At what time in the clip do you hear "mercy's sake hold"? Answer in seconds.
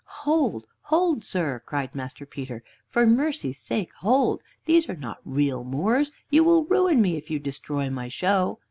3.05-4.41